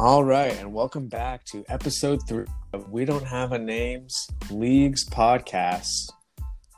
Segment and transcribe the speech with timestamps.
[0.00, 4.14] All right, and welcome back to episode three of We Don't Have a Names
[4.48, 5.88] Leagues podcast.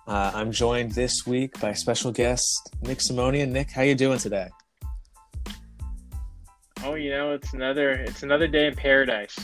[0.08, 2.46] Uh, I'm joined this week by special guest
[2.80, 3.50] Nick Simonian.
[3.50, 4.48] Nick, how you doing today?
[6.82, 9.38] Oh, you know, it's another it's another day in paradise.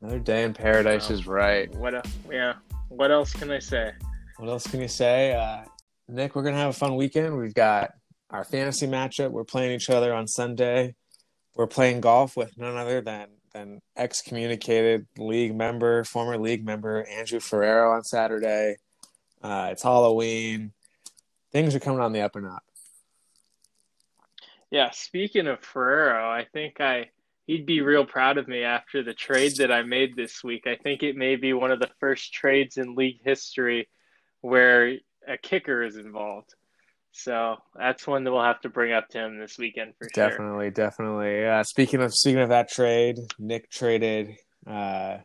[0.00, 1.14] Another day in paradise Oh.
[1.14, 1.68] is right.
[1.74, 2.54] What yeah.
[2.88, 3.90] What else can I say?
[4.36, 5.34] What else can you say?
[5.34, 5.64] Uh,
[6.08, 7.36] Nick, we're going to have a fun weekend.
[7.36, 7.90] We've got
[8.30, 9.32] our fantasy matchup.
[9.32, 10.94] We're playing each other on Sunday.
[11.56, 17.40] We're playing golf with none other than, than excommunicated league member, former league member Andrew
[17.40, 18.76] Ferrero on Saturday.
[19.42, 20.72] Uh, it's Halloween.
[21.52, 22.62] Things are coming on the up and up.
[24.70, 27.08] Yeah, speaking of Ferrero, I think I
[27.46, 30.66] he'd be real proud of me after the trade that I made this week.
[30.66, 33.88] I think it may be one of the first trades in league history
[34.42, 36.54] where a kicker is involved.
[37.16, 40.28] So that's one that we'll have to bring up to him this weekend for sure.
[40.28, 41.46] Definitely, definitely.
[41.46, 44.36] Uh, speaking of speaking of that trade, Nick traded.
[44.66, 45.18] Uh,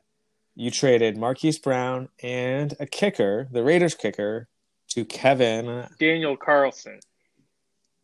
[0.56, 4.48] you traded Marquise Brown and a kicker, the Raiders kicker,
[4.90, 7.00] to Kevin Daniel Carlson.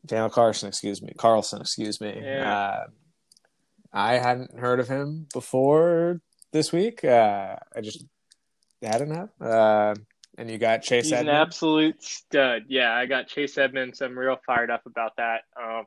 [0.05, 2.19] Daniel Carson, excuse me, Carlson, excuse me.
[2.21, 2.51] Yeah.
[2.51, 2.87] Uh,
[3.93, 7.05] I hadn't heard of him before this week.
[7.05, 8.03] Uh, I just
[8.81, 9.29] hadn't have.
[9.39, 9.95] Uh,
[10.37, 12.65] and you got Chase He's an absolute stud.
[12.67, 14.01] Yeah, I got Chase Edmonds.
[14.01, 15.41] I'm real fired up about that.
[15.61, 15.85] Um,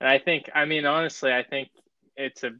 [0.00, 1.68] and I think, I mean, honestly, I think
[2.16, 2.52] it's a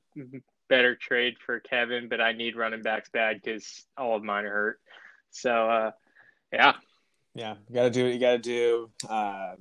[0.68, 4.52] better trade for Kevin, but I need running backs bad because all of mine are
[4.52, 4.80] hurt.
[5.30, 5.90] So, uh,
[6.52, 6.72] yeah,
[7.34, 8.90] Yeah, you got to do what you got to do.
[9.08, 9.54] Uh,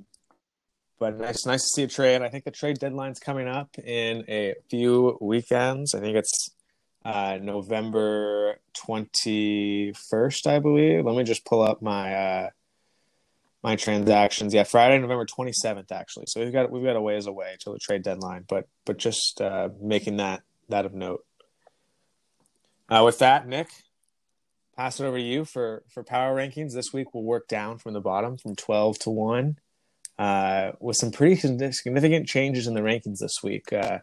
[1.00, 2.24] but nice, nice to see a trade.
[2.24, 5.94] I think the trade deadline's coming up in a few weekends.
[5.94, 6.50] I think it's
[7.08, 11.06] uh, November twenty first, I believe.
[11.06, 12.50] Let me just pull up my uh,
[13.64, 14.54] my transactions.
[14.54, 16.26] Yeah, Friday, November twenty seventh, actually.
[16.28, 18.44] So we've got we've got a ways away till the trade deadline.
[18.50, 21.24] But but just uh, making that that of note.
[22.90, 23.70] Uh, with that, Nick,
[24.76, 26.74] pass it over to you for for power rankings.
[26.74, 29.60] This week we'll work down from the bottom from twelve to one,
[30.20, 33.72] uh, with some pretty significant changes in the rankings this week.
[33.72, 34.00] Uh,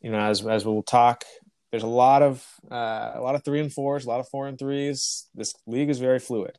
[0.00, 1.24] you know, as as we'll talk,
[1.70, 4.46] there's a lot of uh, a lot of three and fours, a lot of four
[4.46, 5.26] and threes.
[5.34, 6.58] This league is very fluid.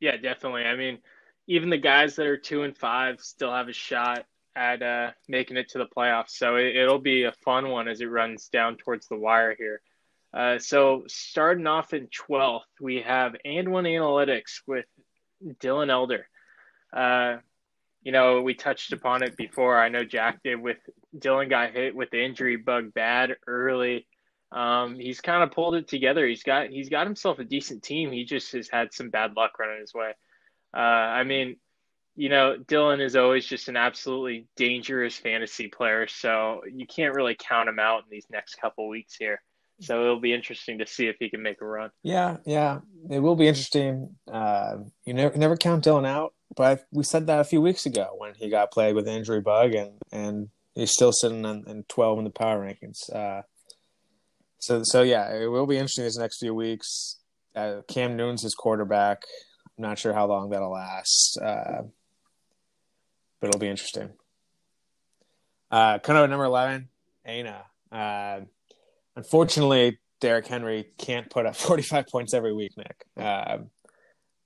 [0.00, 0.64] yeah, definitely.
[0.64, 0.98] I mean,
[1.46, 5.56] even the guys that are two and five still have a shot at uh, making
[5.56, 6.30] it to the playoffs.
[6.30, 9.80] So it, it'll be a fun one as it runs down towards the wire here.
[10.34, 14.84] Uh, so starting off in 12th, we have and one analytics with
[15.60, 16.28] Dylan Elder.
[16.92, 17.36] Uh,
[18.02, 19.78] you know, we touched upon it before.
[19.78, 20.78] I know Jack did with
[21.16, 24.06] Dylan got hit with the injury bug bad early.
[24.50, 26.26] Um, he's kind of pulled it together.
[26.26, 28.10] He's got he's got himself a decent team.
[28.10, 30.12] He just has had some bad luck running his way.
[30.74, 31.56] Uh, I mean,
[32.16, 37.36] you know, Dylan is always just an absolutely dangerous fantasy player, so you can't really
[37.38, 39.40] count him out in these next couple weeks here.
[39.80, 41.90] So it'll be interesting to see if he can make a run.
[42.02, 44.16] Yeah, yeah, it will be interesting.
[44.30, 48.14] Uh, you never never count Dylan out, but we said that a few weeks ago
[48.18, 50.48] when he got played with injury bug, and and
[50.78, 53.12] he's still sitting in, in twelve in the power rankings.
[53.14, 53.42] Uh,
[54.58, 57.18] so so yeah, it will be interesting these next few weeks.
[57.54, 59.22] Uh, Cam Newton's his quarterback.
[59.76, 61.82] I'm not sure how long that'll last, uh,
[63.40, 64.10] but it'll be interesting.
[65.70, 66.88] Uh, kind of number eleven,
[67.26, 67.64] Aina.
[67.90, 68.40] Uh,
[69.16, 73.04] unfortunately, Derrick Henry can't put up 45 points every week, Nick.
[73.16, 73.70] Um,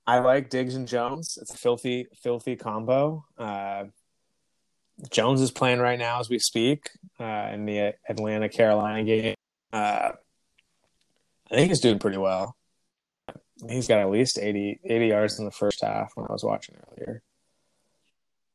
[0.05, 1.37] I like Diggs and Jones.
[1.41, 3.25] It's a filthy, filthy combo.
[3.37, 3.85] Uh,
[5.11, 6.89] Jones is playing right now as we speak
[7.19, 9.35] uh, in the Atlanta Carolina game.
[9.71, 10.11] Uh,
[11.51, 12.55] I think he's doing pretty well.
[13.69, 16.75] He's got at least 80, 80 yards in the first half when I was watching
[16.91, 17.21] earlier.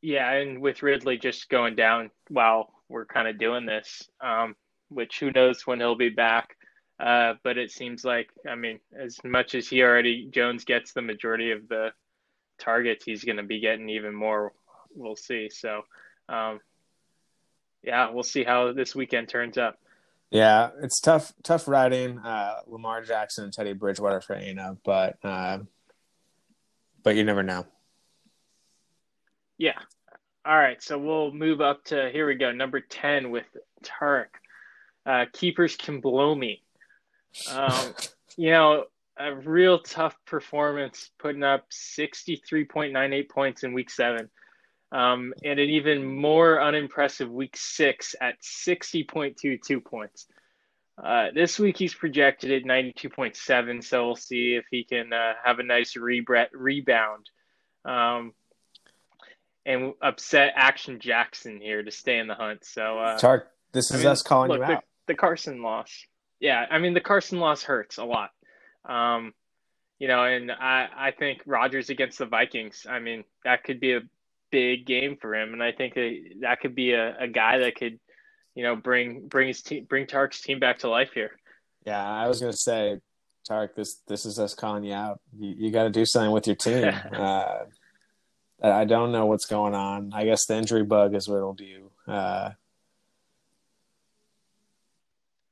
[0.01, 4.55] Yeah, and with Ridley just going down while we're kind of doing this, um,
[4.89, 6.57] which who knows when he'll be back.
[7.01, 11.03] Uh, but it seems like, I mean, as much as he already, Jones gets the
[11.03, 11.93] majority of the
[12.59, 14.53] targets, he's going to be getting even more.
[14.95, 15.49] We'll see.
[15.49, 15.83] So,
[16.29, 16.61] um,
[17.83, 19.79] yeah, we'll see how this weekend turns up.
[20.31, 25.59] Yeah, it's tough, tough riding uh, Lamar Jackson and Teddy Bridgewater for Aina, but uh,
[27.03, 27.67] but you never know.
[29.57, 29.79] Yeah.
[30.45, 30.83] All right.
[30.83, 32.53] So we'll move up to here we go.
[32.53, 33.47] Number 10 with
[33.83, 34.29] Tarek.
[35.05, 36.63] Uh, keepers can blow me.
[37.51, 37.95] Um,
[38.37, 38.85] you know,
[39.17, 44.31] a real tough performance, putting up 63.98 points in week seven.
[44.91, 50.27] Um, and an even more unimpressive week six at 60.22 points.
[51.03, 55.59] Uh, this week he's projected at 92.7, so we'll see if he can uh, have
[55.59, 57.29] a nice rebre- rebound.
[57.85, 58.33] Um,
[59.69, 62.65] and upset Action Jackson here to stay in the hunt.
[62.65, 64.85] So uh, Tark this I is mean, us calling look, you the, out.
[65.07, 65.91] the Carson loss.
[66.41, 68.31] Yeah, I mean the Carson loss hurts a lot.
[68.89, 69.35] Um,
[69.99, 72.87] you know, and I I think Rodgers against the Vikings.
[72.89, 74.01] I mean that could be a
[74.51, 77.77] big game for him, and I think that, that could be a, a guy that
[77.77, 77.99] could,
[78.55, 81.33] you know, bring bring his team bring Tark's team back to life here.
[81.87, 83.01] Yeah, I was gonna say,
[83.47, 85.21] Tark, this this is us calling you out.
[85.39, 86.93] You, you got to do something with your team.
[87.13, 87.65] uh,
[88.63, 90.13] I don't know what's going on.
[90.13, 91.91] I guess the injury bug is what it'll do.
[92.07, 92.51] Uh,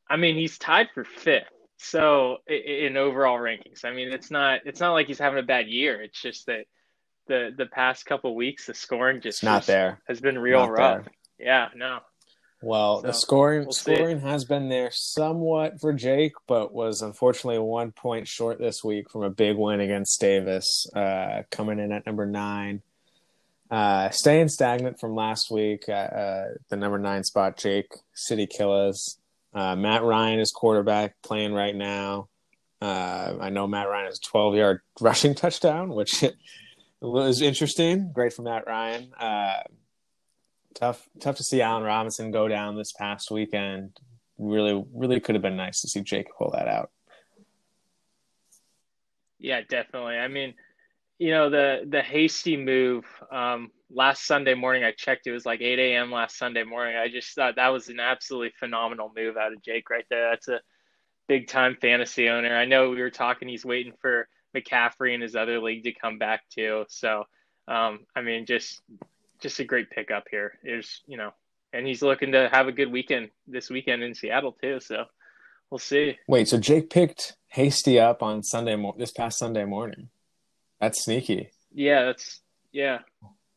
[0.08, 1.44] I mean, he's tied for fifth.
[1.78, 5.68] So in overall rankings, I mean, it's not it's not like he's having a bad
[5.68, 6.00] year.
[6.00, 6.66] It's just that
[7.26, 10.00] the the past couple weeks, the scoring just it's not just there.
[10.08, 11.04] has been real Not rough.
[11.04, 11.12] there.
[11.38, 11.98] Yeah, no,
[12.62, 13.94] Well, the scoring we'll see.
[13.94, 19.10] scoring has been there somewhat for Jake, but was unfortunately one point short this week
[19.10, 22.82] from a big win against Davis, uh, coming in at number nine.
[23.70, 29.18] Uh, staying stagnant from last week, uh, uh, the number nine spot, Jake City Killers.
[29.52, 32.28] Uh, Matt Ryan is quarterback playing right now.
[32.80, 36.22] Uh, I know Matt Ryan has a 12 yard rushing touchdown, which
[37.06, 38.12] was interesting.
[38.12, 39.12] Great for Matt Ryan.
[39.18, 39.62] Uh,
[40.74, 43.98] tough tough to see Allen Robinson go down this past weekend.
[44.38, 46.90] Really, really could have been nice to see Jake pull that out.
[49.38, 50.16] yeah, definitely.
[50.16, 50.54] I mean,
[51.18, 54.84] you know, the the hasty move um, last Sunday morning.
[54.84, 56.10] I checked; it was like 8 a.m.
[56.10, 56.96] last Sunday morning.
[56.96, 60.30] I just thought that was an absolutely phenomenal move out of Jake right there.
[60.30, 60.60] That's a
[61.28, 62.56] big time fantasy owner.
[62.56, 66.18] I know we were talking; he's waiting for McCaffrey and his other league to come
[66.18, 66.84] back too.
[66.88, 67.24] So,
[67.68, 68.80] um, I mean, just
[69.40, 70.58] just a great pickup here.
[70.62, 71.32] There's, you know,
[71.72, 74.80] and he's looking to have a good weekend this weekend in Seattle too.
[74.80, 75.04] So,
[75.70, 76.16] we'll see.
[76.28, 80.08] Wait, so Jake picked Hasty up on Sunday mo- this past Sunday morning.
[80.80, 81.50] That's sneaky.
[81.72, 82.40] Yeah, that's
[82.72, 83.00] yeah.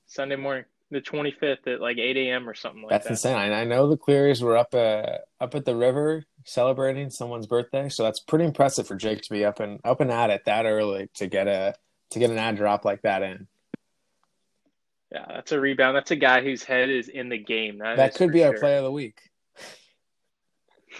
[0.08, 2.50] Sunday morning, the 25th at like 8 a.m.
[2.50, 3.10] or something like That's that.
[3.10, 3.38] That's insane.
[3.38, 7.90] I, I know the Clearys were up uh, up at the river celebrating someone's birthday,
[7.90, 10.66] so that's pretty impressive for Jake to be up and up and at it that
[10.66, 11.76] early to get a
[12.12, 13.48] to get an ad drop like that in.
[15.12, 15.96] Yeah, that's a rebound.
[15.96, 17.80] That's a guy whose head is in the game.
[17.80, 19.20] That, that could be our play of the week.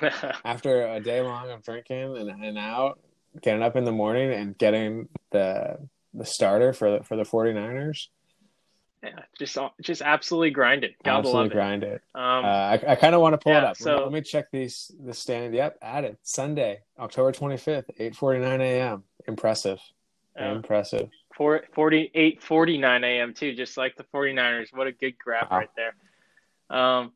[0.46, 3.00] After a day long of drinking and, and out,
[3.42, 5.78] getting up in the morning and getting the
[6.14, 8.08] the starter for the for the 49ers.
[9.04, 10.96] Yeah, just just absolutely grind it.
[11.04, 11.54] Gotta Absolutely love it.
[11.54, 12.02] grind it.
[12.16, 13.78] Um, Uh, I, I kind of want to pull it yeah, up.
[13.78, 15.54] so- Let me check these the standing.
[15.54, 19.04] Yep, added Sunday, October 25th, 8:49 a.m.
[19.28, 19.80] Impressive.
[20.40, 21.10] uh, Impressive.
[21.36, 23.34] four- 48 49 a.m.
[23.34, 24.74] too, just like the 49ers.
[24.74, 25.58] What a good grab Wow.
[25.60, 25.96] right there.
[26.70, 27.14] Um,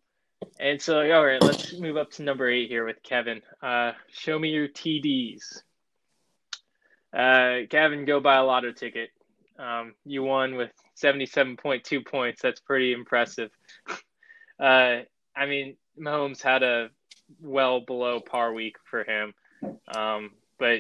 [0.60, 3.42] and so, all right, let's move up to number eight here with Kevin.
[3.62, 5.62] Uh, show me your TDs.
[7.14, 9.10] Uh, Kevin, go buy a lotto ticket.
[9.60, 10.72] Um, you won with
[11.04, 12.42] 77.2 points.
[12.42, 13.52] That's pretty impressive.
[14.60, 15.00] uh,
[15.36, 16.90] I mean, Mahomes had a
[17.42, 19.34] well below par week for him,
[19.96, 20.80] um, but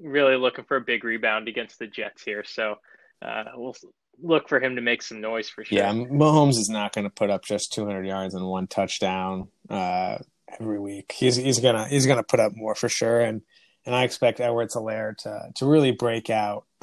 [0.00, 2.44] really looking for a big rebound against the Jets here.
[2.44, 2.76] So
[3.22, 3.76] uh, we'll
[4.22, 5.78] look for him to make some noise for sure.
[5.78, 10.18] Yeah, Mahomes is not going to put up just 200 yards and one touchdown uh,
[10.60, 11.12] every week.
[11.12, 13.42] He's he's gonna he's gonna put up more for sure, and
[13.86, 16.66] and I expect Edwards-Helaire to to really break out.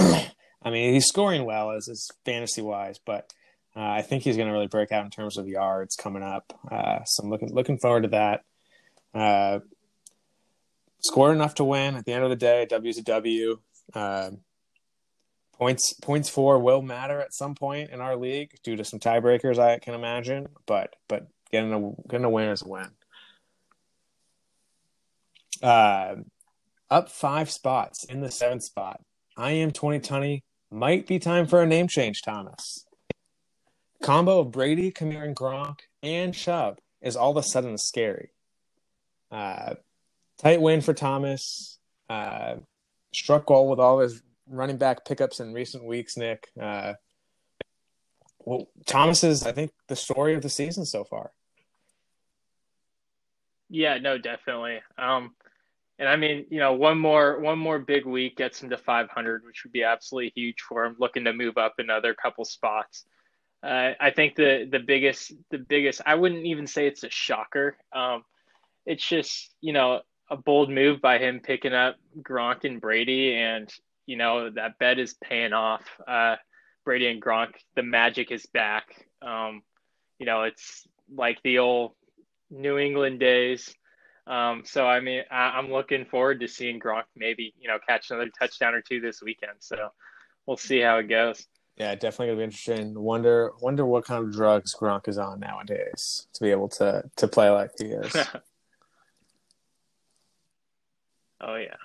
[0.62, 3.32] I mean, he's scoring well as is fantasy wise, but
[3.76, 6.54] uh, I think he's going to really break out in terms of yards coming up.
[6.70, 8.44] Uh, so I'm looking looking forward to that.
[9.14, 9.60] Uh,
[11.02, 12.66] scored enough to win at the end of the day.
[12.70, 13.60] W's a W.
[13.94, 14.32] Uh,
[15.54, 19.58] points points for will matter at some point in our league due to some tiebreakers,
[19.58, 20.50] I can imagine.
[20.66, 22.90] But but getting a getting a win is a win.
[25.62, 26.16] Uh,
[26.90, 29.02] up five spots in the seventh spot.
[29.38, 30.44] I am 2020.
[30.72, 32.86] Might be time for a name change, Thomas.
[34.02, 38.32] Combo of Brady, Kamara, and Gronk and Chubb is all of a sudden scary.
[39.30, 39.76] Uh,
[40.38, 41.78] tight win for Thomas.
[42.10, 42.56] Uh,
[43.14, 46.48] struck goal with all his running back pickups in recent weeks, Nick.
[46.60, 46.94] Uh,
[48.40, 51.32] well, Thomas is, I think, the story of the season so far.
[53.70, 54.80] Yeah, no, definitely.
[54.98, 55.36] Um,
[56.02, 59.46] and I mean, you know, one more one more big week gets him to 500,
[59.46, 60.96] which would be absolutely huge for him.
[60.98, 63.06] Looking to move up another couple spots.
[63.62, 67.78] Uh, I think the the biggest the biggest I wouldn't even say it's a shocker.
[67.96, 68.24] Um,
[68.88, 73.72] it's just you know a bold move by him picking up Gronk and Brady, and
[74.08, 75.84] you know that bet is paying off.
[76.08, 76.38] Uh,
[76.84, 79.06] Brady and Gronk, the magic is back.
[79.22, 79.62] Um,
[80.18, 81.92] you know, it's like the old
[82.50, 83.72] New England days.
[84.28, 88.12] Um, so I mean, I, I'm looking forward to seeing Gronk maybe you know catch
[88.12, 89.58] another touchdown or two this weekend.
[89.60, 89.90] So
[90.46, 91.48] we'll see how it goes.
[91.78, 93.00] Yeah, definitely gonna be interesting.
[93.00, 97.28] Wonder wonder what kind of drugs Gronk is on nowadays to be able to to
[97.28, 98.16] play like he is.
[101.42, 101.78] oh yeah.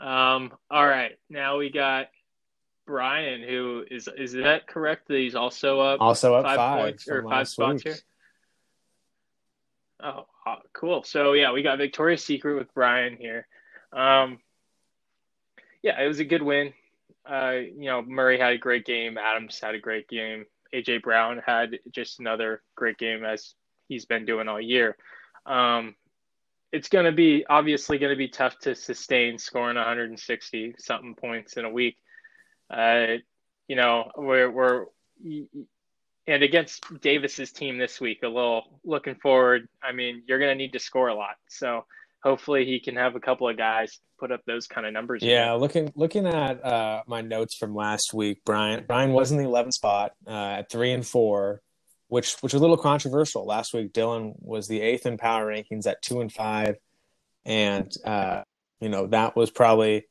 [0.00, 0.52] Um.
[0.70, 1.12] All right.
[1.28, 2.08] Now we got
[2.90, 5.06] Brian, who is is that correct?
[5.06, 7.94] That he's also up also up five, five points or five spots week.
[7.94, 7.96] here.
[10.02, 11.02] Oh, uh, cool.
[11.02, 13.46] So yeah, we got Victoria's Secret with Brian here.
[13.92, 14.38] Um,
[15.82, 16.72] yeah, it was a good win.
[17.24, 19.18] Uh, you know, Murray had a great game.
[19.18, 20.46] Adams had a great game.
[20.74, 23.54] AJ Brown had just another great game as
[23.88, 24.96] he's been doing all year.
[25.46, 25.96] Um,
[26.72, 31.56] it's going to be obviously going to be tough to sustain scoring 160 something points
[31.56, 31.96] in a week.
[32.70, 33.16] Uh,
[33.66, 34.86] you know, we're we're
[36.26, 39.68] and against Davis's team this week, a little looking forward.
[39.82, 41.36] I mean, you're going to need to score a lot.
[41.48, 41.84] So
[42.22, 45.22] hopefully he can have a couple of guys put up those kind of numbers.
[45.22, 49.44] Yeah, looking looking at uh, my notes from last week, Brian Brian was in the
[49.44, 51.62] 11th spot uh, at three and four,
[52.08, 53.44] which which was a little controversial.
[53.46, 56.76] Last week, Dylan was the eighth in power rankings at two and five,
[57.44, 58.42] and uh,
[58.80, 60.06] you know that was probably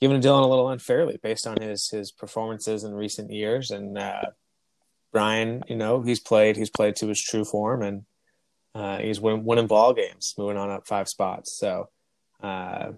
[0.00, 3.70] given Dylan a little unfairly based on his his performances in recent years.
[3.70, 4.22] And uh,
[5.12, 8.04] Brian, you know, he's played he's played to his true form, and
[8.74, 11.56] uh, he's win, winning ball games, moving on up five spots.
[11.58, 11.88] So.
[12.42, 12.92] Uh,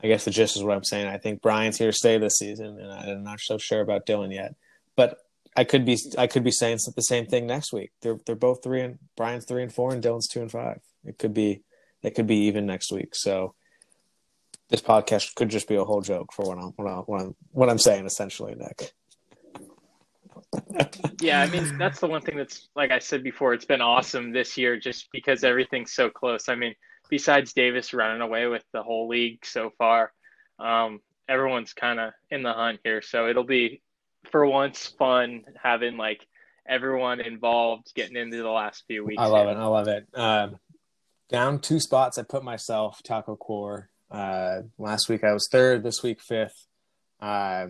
[0.00, 1.08] I guess the gist is what I'm saying.
[1.08, 4.32] I think Brian's here to stay this season, and I'm not so sure about Dylan
[4.32, 4.54] yet.
[4.94, 5.18] But
[5.56, 7.90] I could be I could be saying the same thing next week.
[8.00, 10.80] They're they're both three and Brian's three and four, and Dylan's two and five.
[11.04, 11.62] It could be
[12.02, 13.14] it could be even next week.
[13.14, 13.54] So
[14.68, 17.34] this podcast could just be a whole joke for what I'm what I'm what I'm,
[17.50, 18.92] what I'm saying essentially, Nick.
[21.20, 23.52] Yeah, I mean that's the one thing that's like I said before.
[23.52, 26.48] It's been awesome this year just because everything's so close.
[26.48, 26.74] I mean
[27.08, 30.12] besides Davis running away with the whole league so far,
[30.58, 33.02] um, everyone's kind of in the hunt here.
[33.02, 33.82] So it'll be,
[34.30, 36.26] for once, fun having like
[36.68, 39.20] everyone involved getting into the last few weeks.
[39.20, 39.56] I love it.
[39.56, 40.06] I love it.
[40.14, 40.58] Um,
[41.30, 43.90] down two spots, I put myself Taco Core.
[44.10, 45.82] Uh, last week I was third.
[45.82, 46.66] This week fifth.
[47.20, 47.68] Uh,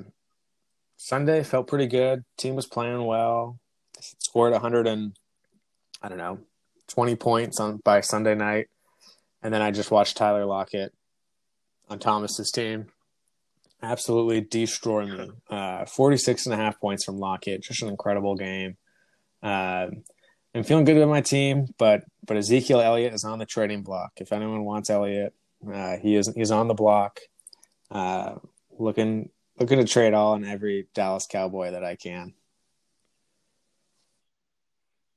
[0.98, 2.24] Sunday felt pretty good.
[2.36, 3.58] Team was playing well.
[3.98, 5.16] Scored 100 and
[6.02, 6.40] I don't know
[6.88, 8.66] 20 points on by Sunday night.
[9.42, 10.92] And then I just watched Tyler Lockett
[11.88, 12.88] on Thomas's team
[13.82, 15.30] absolutely destroy me.
[15.48, 17.62] Uh, 46 and a half points from Lockett.
[17.62, 18.76] Just an incredible game.
[19.42, 19.88] Uh,
[20.54, 24.12] I'm feeling good with my team, but but Ezekiel Elliott is on the trading block.
[24.16, 25.34] If anyone wants Elliott,
[25.72, 27.20] uh, he is he's on the block.
[27.90, 28.36] Uh,
[28.78, 32.34] looking looking to trade all and every Dallas Cowboy that I can.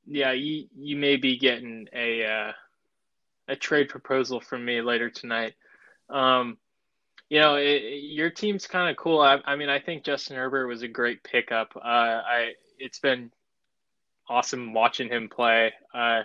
[0.05, 2.51] Yeah, you you may be getting a uh,
[3.47, 5.53] a trade proposal from me later tonight.
[6.09, 6.57] Um,
[7.29, 9.21] you know, it, your team's kind of cool.
[9.21, 11.71] I, I, mean, I think Justin Herbert was a great pickup.
[11.77, 13.31] Uh, I it's been
[14.27, 16.23] awesome watching him play, uh,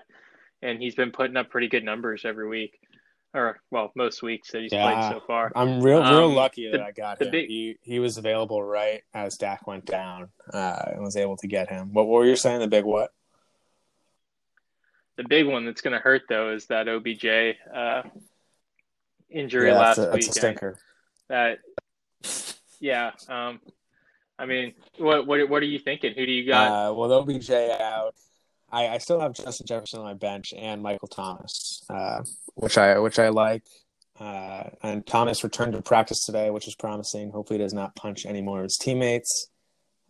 [0.62, 2.80] and he's been putting up pretty good numbers every week,
[3.35, 5.52] or well, most weeks that he's yeah, played so far.
[5.54, 7.30] I'm real, real um, lucky that the, I got him.
[7.30, 11.47] Big, he he was available right as Dak went down, uh, and was able to
[11.47, 11.92] get him.
[11.92, 12.61] What, what were you saying?
[12.61, 13.11] The big what?
[15.16, 18.02] The big one that's going to hurt though is that OBJ uh,
[19.30, 20.12] injury yeah, last week.
[20.12, 20.25] week.
[20.25, 20.78] That's a stinker.
[21.28, 21.59] That,
[22.80, 23.12] yeah.
[23.28, 23.61] Um,
[24.38, 26.14] I mean, what what what are you thinking?
[26.14, 26.90] Who do you got?
[26.90, 28.14] Uh, well, OBJ out.
[28.76, 32.23] I, I still have Justin Jefferson on my bench and Michael Thomas, uh,
[32.54, 33.62] which I which I like.
[34.21, 37.30] Uh, and Thomas returned to practice today, which is promising.
[37.30, 39.49] Hopefully, he does not punch any more of his teammates.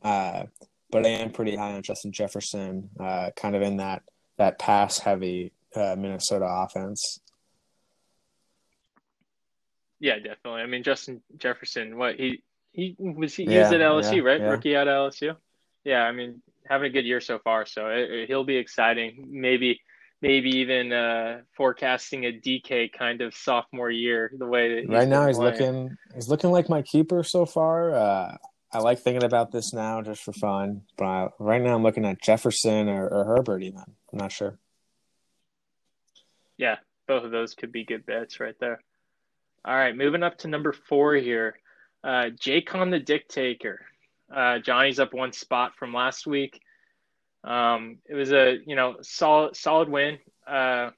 [0.03, 0.45] Uh,
[0.91, 4.03] but I am pretty high on Justin Jefferson, uh, kind of in that
[4.37, 7.21] that pass heavy uh, Minnesota offense.
[10.01, 10.63] Yeah, definitely.
[10.63, 12.43] I mean, Justin Jefferson, what he
[12.73, 14.41] he was he, yeah, was at LSU, yeah, right?
[14.41, 14.49] Yeah.
[14.49, 15.37] Rookie at LSU.
[15.85, 19.27] Yeah, I mean, having a good year so far, so it, it, he'll be exciting.
[19.29, 19.81] Maybe
[20.23, 24.33] maybe even uh, forecasting a DK kind of sophomore year.
[24.37, 25.53] The way that right now he's playing.
[25.53, 27.95] looking he's looking like my keeper so far.
[27.95, 28.37] Uh,
[28.73, 32.05] I like thinking about this now just for fun, but I, right now I'm looking
[32.05, 33.63] at Jefferson or, or Herbert.
[33.63, 34.59] Even I'm not sure.
[36.59, 38.81] Yeah, both of those could be good bets right there.
[39.65, 41.59] All right, moving up to number four here.
[42.05, 43.85] Uh, Jaycon the Dictator.
[44.35, 46.61] Uh, Johnny's up one spot from last week.
[47.45, 50.19] Um, it was a you know solid solid win.
[50.47, 50.91] Uh,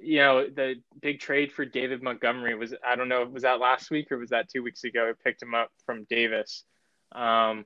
[0.00, 3.90] you know the big trade for David Montgomery was I don't know was that last
[3.90, 5.10] week or was that two weeks ago?
[5.10, 6.64] I picked him up from Davis,
[7.12, 7.64] um,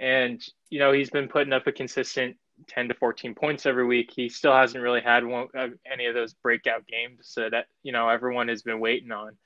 [0.00, 2.36] and you know he's been putting up a consistent
[2.68, 4.12] 10 to 14 points every week.
[4.14, 7.92] He still hasn't really had one, uh, any of those breakout games so that, you
[7.92, 9.36] know, everyone has been waiting on.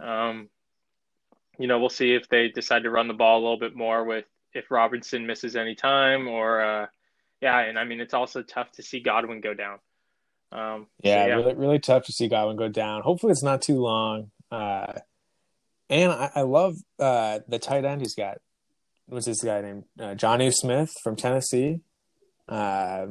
[0.00, 0.48] Um,
[1.58, 4.04] you know, we'll see if they decide to run the ball a little bit more
[4.04, 6.86] with if Robinson misses any time or uh,
[7.40, 9.78] yeah, and I mean it's also tough to see Godwin go down.
[10.52, 13.02] Um, yeah, so, yeah, really, really tough to see Godwin go down.
[13.02, 14.30] Hopefully, it's not too long.
[14.50, 14.92] Uh,
[15.90, 18.38] and I, I love uh, the tight end he's got.
[19.06, 21.80] What's this guy named uh, Jonnu Smith from Tennessee?
[22.48, 23.06] Uh,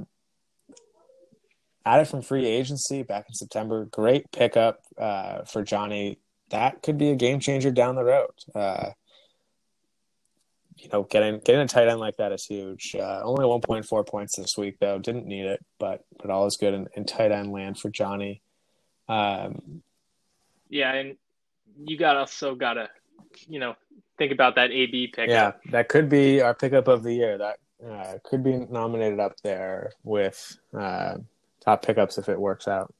[1.85, 3.85] added from free agency back in September.
[3.85, 6.19] Great pickup uh, for Johnny.
[6.53, 8.29] That could be a game changer down the road.
[8.53, 8.91] Uh,
[10.77, 12.95] you know, getting getting a tight end like that is huge.
[12.95, 14.99] Uh, only 1.4 points this week, though.
[14.99, 18.43] Didn't need it, but but all is good in, in tight end land for Johnny.
[19.09, 19.81] Um,
[20.69, 21.17] yeah, and
[21.83, 22.87] you got also got to,
[23.47, 23.73] you know,
[24.19, 25.29] think about that AB pick.
[25.29, 27.39] Yeah, that could be our pickup of the year.
[27.39, 31.15] That uh, could be nominated up there with uh,
[31.65, 32.93] top pickups if it works out.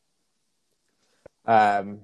[1.45, 1.99] Um,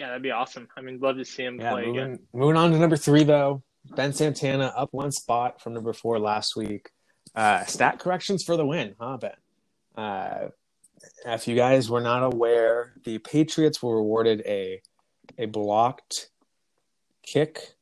[0.00, 0.66] yeah, that'd be awesome.
[0.78, 2.18] I mean, love to see him yeah, play moving, again.
[2.32, 3.62] Moving on to number three, though,
[3.94, 6.88] Ben Santana up one spot from number four last week.
[7.34, 9.32] Uh, stat corrections for the win, huh, Ben?
[9.94, 10.48] Uh,
[11.26, 14.80] if you guys were not aware, the Patriots were awarded a
[15.36, 16.30] a blocked
[17.22, 17.74] kick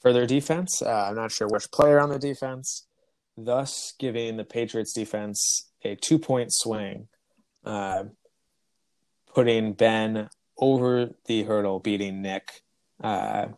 [0.00, 0.82] for their defense.
[0.82, 2.88] Uh, I'm not sure which player on the defense,
[3.36, 7.06] thus giving the Patriots defense a two point swing,
[7.64, 8.02] uh,
[9.32, 10.28] putting Ben
[10.58, 12.62] over the hurdle, beating Nick.
[13.02, 13.48] Uh,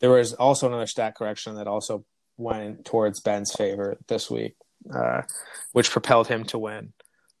[0.00, 2.04] there was also another stat correction that also
[2.36, 4.54] went towards Ben's favor this week,
[4.94, 5.22] uh,
[5.72, 6.92] which propelled him to win.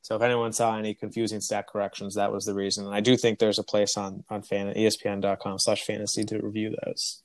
[0.02, 2.86] So if anyone saw any confusing stat corrections, that was the reason.
[2.86, 6.74] And I do think there's a place on on fan ESPN.com slash fantasy to review
[6.84, 7.22] those.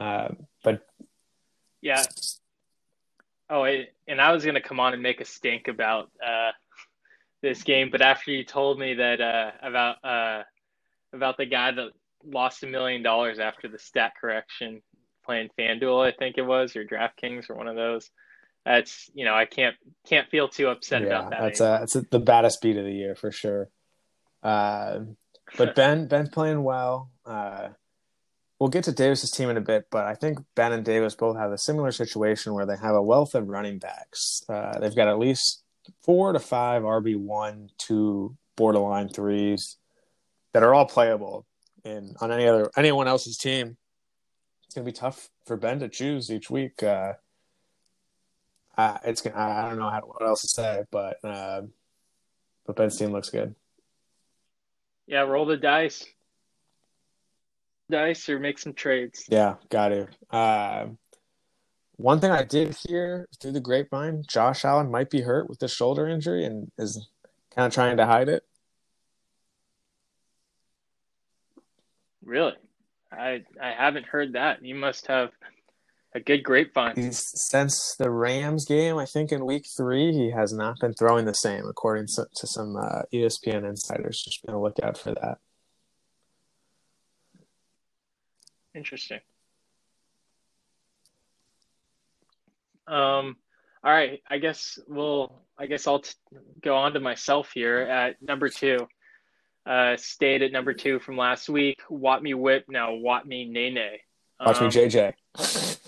[0.00, 0.28] Uh,
[0.62, 0.84] but
[1.80, 2.02] yeah.
[3.48, 6.52] Oh, and I was going to come on and make a stink about uh,
[7.42, 10.42] this game, but after you told me that uh, about uh,
[11.14, 11.90] about the guy that
[12.26, 14.82] lost a million dollars after the stat correction
[15.24, 18.10] playing FanDuel, I think it was, or DraftKings, or one of those.
[18.64, 21.40] That's you know I can't can't feel too upset yeah, about that.
[21.40, 23.68] That's a, that's a, the baddest beat of the year for sure.
[24.42, 25.00] Uh,
[25.58, 27.10] but Ben Ben's playing well.
[27.26, 27.68] Uh,
[28.58, 31.36] we'll get to Davis's team in a bit, but I think Ben and Davis both
[31.36, 34.42] have a similar situation where they have a wealth of running backs.
[34.48, 35.62] Uh, they've got at least
[36.00, 39.76] four to five RB one, two borderline threes
[40.54, 41.44] that are all playable
[41.84, 43.76] in on any other anyone else's team.
[44.64, 46.82] It's gonna be tough for Ben to choose each week.
[46.82, 47.14] Uh,
[48.78, 51.62] uh, it's gonna, I don't know how, what else to say, but uh,
[52.66, 53.54] but Ben's team looks good.
[55.06, 56.06] Yeah, roll the dice,
[57.90, 59.26] dice, or make some trades.
[59.28, 60.08] Yeah, got to.
[60.30, 60.86] Uh,
[61.96, 65.68] one thing I did hear through the grapevine, Josh Allen might be hurt with the
[65.68, 67.06] shoulder injury and is
[67.54, 68.44] kind of trying to hide it.
[72.24, 72.54] Really?
[73.12, 74.64] I I haven't heard that.
[74.64, 75.30] You must have
[76.14, 77.12] a good grapevine.
[77.12, 81.34] Since the Rams game, I think in week three, he has not been throwing the
[81.34, 84.22] same, according to, to some uh, ESPN insiders.
[84.22, 85.38] Just going to look out for that.
[88.74, 89.20] Interesting.
[92.86, 93.36] Um,
[93.82, 94.22] all right.
[94.28, 95.40] I guess we'll.
[95.56, 96.14] I guess I'll t-
[96.62, 98.88] go on to myself here at number two.
[99.66, 101.80] Uh, stayed at number two from last week.
[101.88, 102.94] Wat me whip now.
[102.94, 103.98] Wat me nene.
[104.44, 105.78] Watch um, me JJ.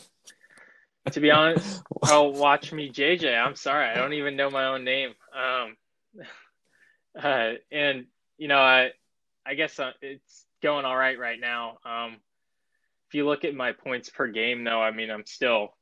[1.12, 3.38] to be honest, oh, watch me JJ.
[3.38, 5.10] I'm sorry, I don't even know my own name.
[5.34, 5.76] Um,
[7.22, 8.06] uh, and
[8.38, 8.90] you know, I,
[9.44, 11.78] I guess uh, it's going all right right now.
[11.84, 12.16] Um,
[13.08, 15.76] if you look at my points per game, though, I mean, I'm still,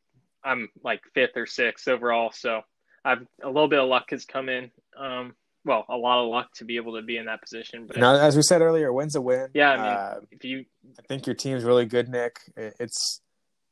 [0.44, 2.32] I'm like fifth or sixth overall.
[2.32, 2.62] So
[3.04, 4.70] I've a little bit of luck has come in.
[4.98, 7.86] Um, well, a lot of luck to be able to be in that position.
[7.86, 9.48] But now, as we said earlier, wins a win.
[9.54, 10.64] Yeah, I mean, uh, if you,
[10.98, 12.40] I think your team's really good, Nick.
[12.56, 13.20] It's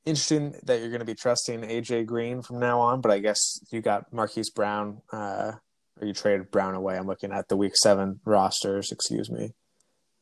[0.04, 3.60] interesting that you're going to be trusting AJ Green from now on, but I guess
[3.70, 5.52] you got Marquise Brown, uh,
[6.00, 6.96] or you traded Brown away.
[6.96, 8.90] I'm looking at the Week Seven rosters.
[8.90, 9.52] Excuse me.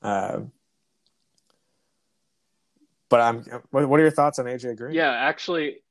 [0.02, 0.40] Uh,
[3.08, 3.44] but I'm.
[3.70, 4.94] What are your thoughts on AJ Green?
[4.94, 5.82] Yeah, actually,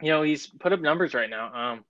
[0.00, 1.52] you know he's put up numbers right now.
[1.54, 1.84] Um,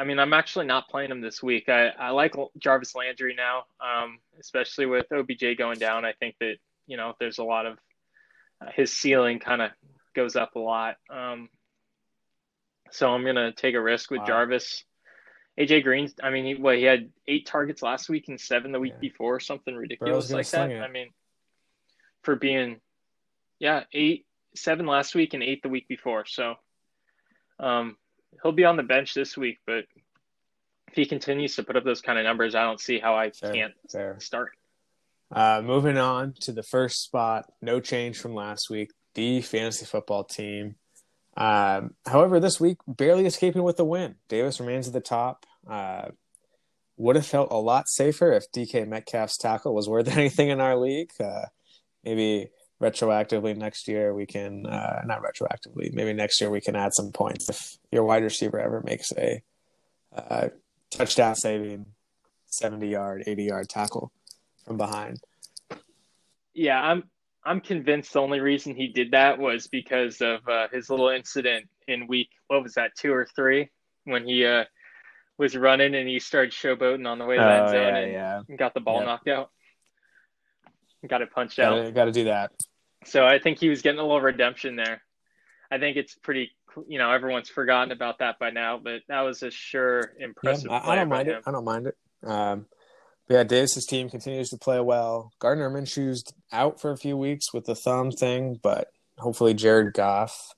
[0.00, 1.68] I mean, I'm actually not playing him this week.
[1.68, 6.06] I, I like Jarvis Landry now, um, especially with OBJ going down.
[6.06, 6.54] I think that
[6.86, 7.78] you know there's a lot of
[8.62, 9.72] uh, his ceiling kind of
[10.16, 10.96] goes up a lot.
[11.10, 11.50] Um,
[12.90, 14.26] so I'm gonna take a risk with wow.
[14.26, 14.84] Jarvis.
[15.58, 18.80] AJ Green, I mean, he, what he had eight targets last week and seven the
[18.80, 19.00] week yeah.
[19.10, 20.70] before, something ridiculous like that.
[20.70, 20.80] It.
[20.80, 21.10] I mean,
[22.22, 22.80] for being,
[23.58, 26.24] yeah, eight, seven last week and eight the week before.
[26.24, 26.54] So,
[27.58, 27.98] um,
[28.42, 29.84] he'll be on the bench this week, but
[30.88, 33.30] if he continues to put up those kind of numbers, I don't see how I
[33.30, 34.16] fair, can't fair.
[34.20, 34.52] start.
[35.32, 38.90] Uh, moving on to the first spot, no change from last week.
[39.14, 40.76] the fantasy football team.
[41.36, 44.16] Um, however, this week barely escaping with the win.
[44.28, 45.46] Davis remains at the top.
[45.68, 46.08] Uh,
[46.96, 50.76] would have felt a lot safer if DK Metcalf's tackle was worth anything in our
[50.76, 51.10] league.
[51.18, 51.46] Uh,
[52.04, 52.48] maybe
[52.80, 57.12] retroactively next year we can uh, not retroactively maybe next year we can add some
[57.12, 59.42] points if your wide receiver ever makes a
[60.16, 60.48] uh,
[60.90, 61.84] touchdown saving
[62.46, 64.10] 70 yard 80 yard tackle
[64.66, 65.20] from behind.
[66.54, 67.04] Yeah i'm
[67.44, 71.68] i'm convinced the only reason he did that was because of uh, his little incident
[71.86, 73.68] in week what was that two or three?
[74.04, 74.64] When he uh,
[75.38, 77.96] was running and he started showboating on the way to the end Oh, zone yeah,
[77.96, 78.12] and
[78.48, 78.56] yeah.
[78.56, 79.04] got the ball Yep.
[79.06, 79.50] knocked out.
[81.08, 81.76] Got it punched out.
[81.76, 82.50] gotta, gotta do that
[83.04, 85.02] So I think he was getting a little redemption there.
[85.70, 86.50] I think it's pretty,
[86.88, 90.70] you know, everyone's forgotten about that by now, but that was a sure yeah, impressive
[90.70, 91.34] I, I play don't mind him.
[91.36, 91.96] it i don't mind it.
[92.22, 92.66] Um,
[93.28, 95.32] but yeah davis's team continues to play well.
[95.38, 100.54] Gardner minshew's out for a few weeks with the thumb thing but hopefully jared goff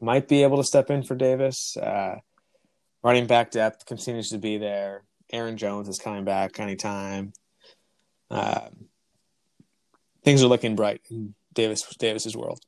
[0.00, 1.76] might be able to step in for davis.
[1.76, 2.16] Uh,
[3.04, 5.04] running back depth continues to be there.
[5.32, 7.32] Aaron jones is coming back anytime.
[8.30, 8.86] Um,
[10.24, 12.60] things are looking bright in davis davis's world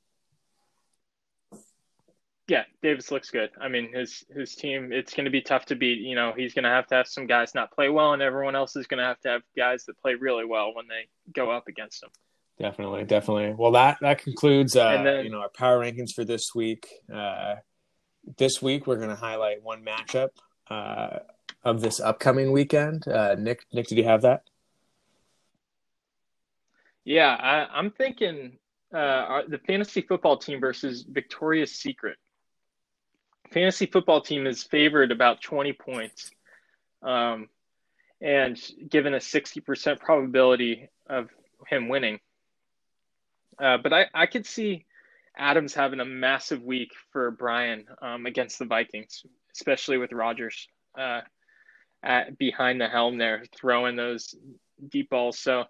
[2.46, 3.48] Yeah, Davis looks good.
[3.58, 6.00] I mean, his his team, it's going to be tough to beat.
[6.00, 8.54] You know, he's going to have to have some guys not play well, and everyone
[8.54, 11.50] else is going to have to have guys that play really well when they go
[11.50, 12.10] up against him.
[12.58, 13.54] Definitely, definitely.
[13.56, 16.86] Well, that that concludes, uh, then- you know, our power rankings for this week.
[17.10, 17.54] Uh,
[18.36, 20.28] this week, we're going to highlight one matchup
[20.68, 21.20] uh,
[21.62, 23.08] of this upcoming weekend.
[23.08, 24.42] Uh, Nick, Nick, did you have that?
[27.04, 28.58] Yeah, I, I'm thinking
[28.94, 32.16] uh, the fantasy football team versus Victoria's Secret.
[33.52, 36.30] Fantasy football team is favored about 20 points,
[37.02, 37.48] um,
[38.20, 41.28] and given a 60% probability of
[41.68, 42.20] him winning.
[43.58, 44.86] Uh, but I, I could see
[45.36, 51.20] Adams having a massive week for Brian um, against the Vikings, especially with Rodgers uh,
[52.38, 54.34] behind the helm there, throwing those
[54.88, 55.38] deep balls.
[55.38, 55.64] So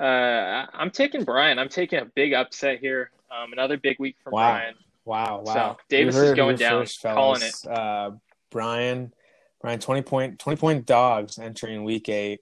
[0.00, 1.58] uh, I'm taking Brian.
[1.58, 3.10] I'm taking a big upset here.
[3.30, 4.50] Um, another big week for Wow.
[4.52, 4.74] Brian.
[5.04, 5.54] Wow, wow.
[5.54, 7.54] So, Davis is going down, calling it.
[7.66, 8.12] Uh,
[8.50, 9.12] Brian,
[9.60, 12.40] Brian, twenty point, twenty point dogs entering week eight.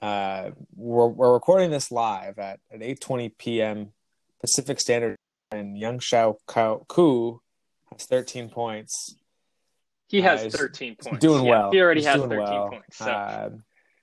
[0.00, 3.92] Uh, we're we're recording this live at at eight twenty p.m.
[4.40, 5.16] Pacific Standard,
[5.50, 6.36] and Younghoe
[6.88, 7.40] Koo
[7.92, 9.16] has thirteen points.
[10.08, 11.20] He has Uh, 13 points.
[11.20, 11.70] doing Yeah, well.
[11.70, 12.68] He already He's has 13 well.
[12.70, 12.96] points.
[12.96, 13.50] So Uh,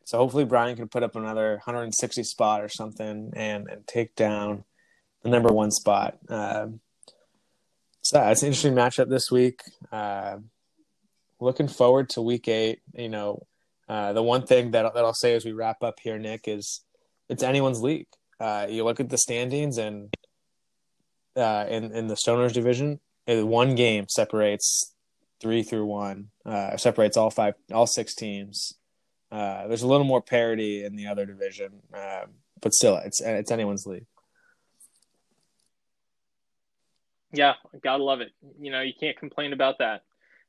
[0.08, 4.64] so hopefully Brian can put up another 160 spot or something and and take down
[5.22, 6.18] the number one spot.
[6.30, 6.80] Um,
[8.04, 9.64] so it's an interesting matchup this week.
[9.92, 10.38] Uh,
[11.42, 12.80] looking forward to week eight.
[12.94, 13.48] You know,
[13.90, 16.86] uh, the one thing that that I'll say as we wrap up here, Nick, is
[17.28, 18.08] it's anyone's league.
[18.40, 20.14] Uh, you look at the standings and
[21.36, 24.96] uh, in in the Stoners division, uh, one game separates
[25.42, 26.30] three through one.
[26.46, 28.74] Uh, separates all five, all six teams.
[29.32, 32.30] Uh, there's a little more parity in the other division, um,
[32.62, 34.06] but still, it's it's anyone's league.
[37.34, 38.30] yeah, gotta love it.
[38.60, 40.04] You know, you can't complain about that.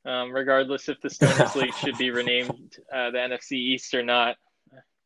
[0.04, 4.36] Um, regardless if the Stoners League should be renamed uh, the NFC East or not,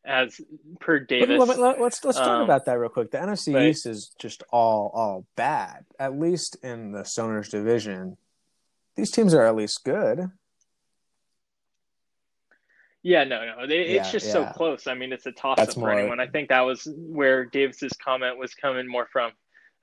[0.05, 0.39] as
[0.79, 1.39] per Davis.
[1.57, 3.11] Let, us let's talk Um, about that real quick.
[3.11, 5.85] The NFC but- East is just all all bad.
[5.99, 8.17] At least in the Stoners division,
[8.95, 10.29] these teams are at least good.
[13.03, 13.67] Yeah, no, no.
[13.67, 14.87] They, Yeah, it's just so close.
[14.87, 16.19] I mean, it's a toss That's up for more- anyone.
[16.21, 19.31] I think that was where Davis's comment was coming more from.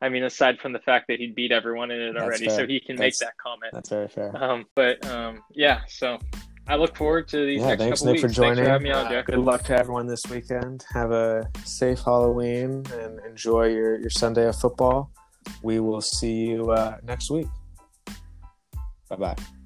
[0.02, 2.56] I mean, aside from the fact that he'd beat everyone in it That's already, fair.
[2.56, 3.72] so he can make that comment.
[3.74, 4.34] That's very fair.
[4.42, 6.18] Um, but um, yeah, so
[6.66, 8.34] I look forward to these Yeah, next thanks couple Nick weeks.
[8.34, 8.54] for joining.
[8.64, 9.22] Thanks for having me on, Joe.
[9.26, 10.86] good luck to everyone this weekend.
[10.94, 15.12] Have a safe Halloween and enjoy your your Sunday of football.
[15.62, 17.48] We will see you uh, next week.
[19.10, 19.59] Bye bye.